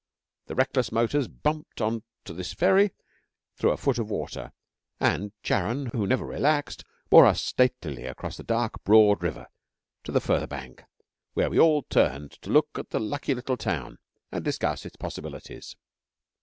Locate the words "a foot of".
3.69-4.09